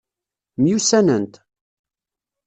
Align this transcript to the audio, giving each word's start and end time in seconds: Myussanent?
Myussanent? 0.61 1.33